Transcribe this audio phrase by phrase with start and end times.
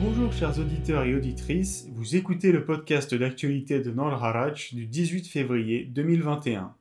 [0.00, 5.28] Bonjour chers auditeurs et auditrices, vous écoutez le podcast d'actualité de Nord Harach du 18
[5.28, 6.74] février 2021.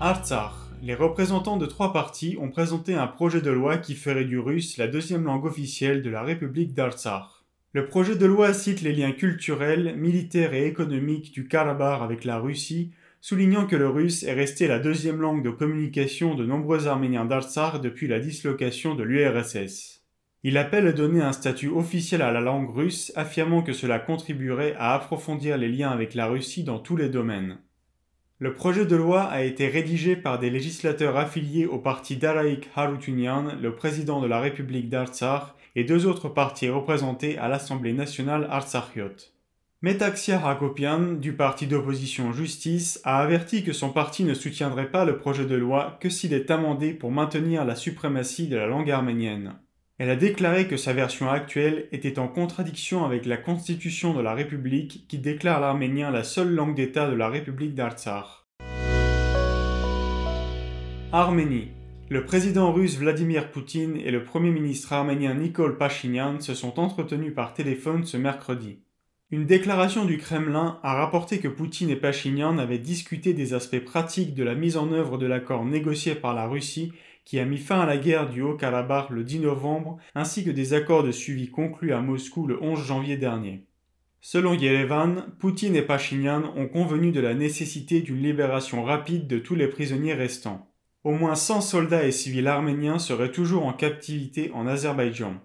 [0.00, 0.52] Artsakh,
[0.82, 4.76] les représentants de trois partis ont présenté un projet de loi qui ferait du russe
[4.76, 7.24] la deuxième langue officielle de la République d'Artsakh.
[7.72, 12.38] Le projet de loi cite les liens culturels, militaires et économiques du Karabakh avec la
[12.38, 12.90] Russie,
[13.20, 17.80] soulignant que le russe est resté la deuxième langue de communication de nombreux Arméniens d'Artsakh
[17.80, 20.02] depuis la dislocation de l'URSS.
[20.42, 24.74] Il appelle à donner un statut officiel à la langue russe, affirmant que cela contribuerait
[24.78, 27.58] à approfondir les liens avec la Russie dans tous les domaines.
[28.38, 33.48] Le projet de loi a été rédigé par des législateurs affiliés au parti d'Araïk Harutunian,
[33.60, 39.12] le président de la République d'Artsakh, et deux autres partis représentés à l'Assemblée nationale artsakhiot.
[39.82, 45.16] Metaxia Hakopian, du parti d'opposition Justice, a averti que son parti ne soutiendrait pas le
[45.16, 49.54] projet de loi que s'il est amendé pour maintenir la suprématie de la langue arménienne.
[49.96, 54.34] Elle a déclaré que sa version actuelle était en contradiction avec la constitution de la
[54.34, 58.26] République qui déclare l'arménien la seule langue d'État de la République d'Artsakh.
[61.10, 61.68] Arménie.
[62.10, 67.34] Le président russe Vladimir Poutine et le premier ministre arménien Nikol Pachinian se sont entretenus
[67.34, 68.80] par téléphone ce mercredi.
[69.32, 74.34] Une déclaration du Kremlin a rapporté que Poutine et Pachinian avaient discuté des aspects pratiques
[74.34, 76.92] de la mise en œuvre de l'accord négocié par la Russie
[77.24, 80.74] qui a mis fin à la guerre du Haut-Karabakh le 10 novembre, ainsi que des
[80.74, 83.66] accords de suivi conclus à Moscou le 11 janvier dernier.
[84.20, 89.54] Selon Yerevan, Poutine et Pachinian ont convenu de la nécessité d'une libération rapide de tous
[89.54, 90.68] les prisonniers restants.
[91.04, 95.40] Au moins 100 soldats et civils arméniens seraient toujours en captivité en Azerbaïdjan.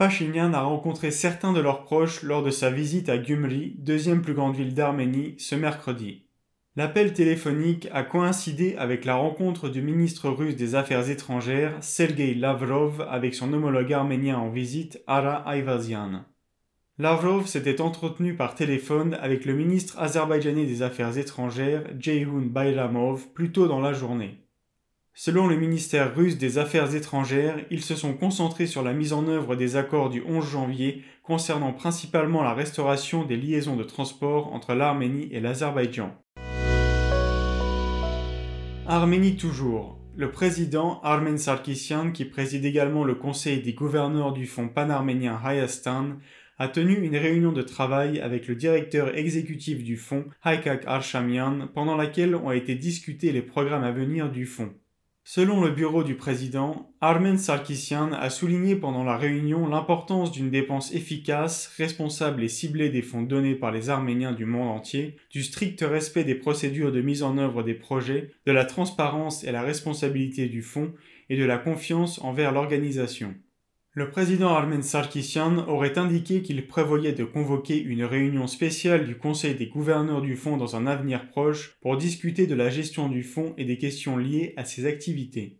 [0.00, 4.32] Pachinian a rencontré certains de leurs proches lors de sa visite à Gumri, deuxième plus
[4.32, 6.24] grande ville d'Arménie, ce mercredi.
[6.74, 13.06] L'appel téléphonique a coïncidé avec la rencontre du ministre russe des Affaires étrangères, Sergei Lavrov,
[13.10, 16.24] avec son homologue arménien en visite, Ara Ayvazian.
[16.96, 23.52] Lavrov s'était entretenu par téléphone avec le ministre azerbaïdjanais des Affaires étrangères, Jeyhun Bayramov, plus
[23.52, 24.38] tôt dans la journée.
[25.12, 29.26] Selon le ministère russe des Affaires étrangères, ils se sont concentrés sur la mise en
[29.26, 34.74] œuvre des accords du 11 janvier concernant principalement la restauration des liaisons de transport entre
[34.74, 36.16] l'Arménie et l'Azerbaïdjan.
[38.86, 39.98] Arménie toujours.
[40.16, 46.18] Le président Armen Sarkisian, qui préside également le conseil des gouverneurs du fonds panarménien Hayastan,
[46.58, 51.96] a tenu une réunion de travail avec le directeur exécutif du fonds, Haikak Arshamian, pendant
[51.96, 54.74] laquelle ont été discutés les programmes à venir du fonds.
[55.32, 60.92] Selon le bureau du président, Armen Sarkisian a souligné pendant la réunion l'importance d'une dépense
[60.92, 65.82] efficace, responsable et ciblée des fonds donnés par les Arméniens du monde entier, du strict
[65.82, 70.48] respect des procédures de mise en œuvre des projets, de la transparence et la responsabilité
[70.48, 70.92] du fonds
[71.28, 73.36] et de la confiance envers l'organisation.
[73.92, 79.56] Le président Armen Sarkisian aurait indiqué qu'il prévoyait de convoquer une réunion spéciale du Conseil
[79.56, 83.52] des gouverneurs du fonds dans un avenir proche pour discuter de la gestion du fonds
[83.58, 85.58] et des questions liées à ses activités.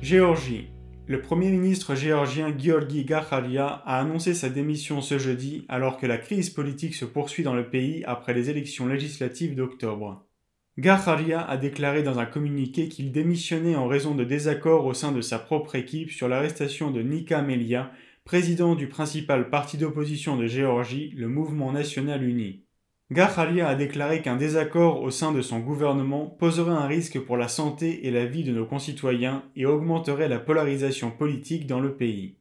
[0.00, 0.70] Géorgie.
[1.06, 6.16] Le Premier ministre géorgien Georgi Gacharia a annoncé sa démission ce jeudi alors que la
[6.16, 10.24] crise politique se poursuit dans le pays après les élections législatives d'octobre.
[10.78, 15.20] Gacharia a déclaré dans un communiqué qu'il démissionnait en raison de désaccords au sein de
[15.20, 17.92] sa propre équipe sur l'arrestation de Nika Melia,
[18.24, 22.64] président du principal parti d'opposition de Géorgie, le Mouvement national uni.
[23.10, 27.48] Gacharia a déclaré qu'un désaccord au sein de son gouvernement poserait un risque pour la
[27.48, 32.38] santé et la vie de nos concitoyens et augmenterait la polarisation politique dans le pays.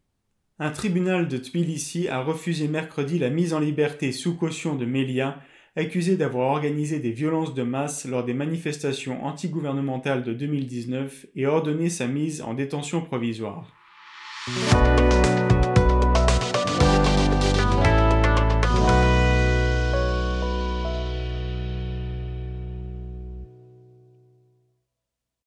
[0.59, 5.41] Un tribunal de Tbilissi a refusé mercredi la mise en liberté sous caution de Melia,
[5.75, 11.89] accusé d'avoir organisé des violences de masse lors des manifestations antigouvernementales de 2019 et ordonné
[11.89, 13.80] sa mise en détention provisoire.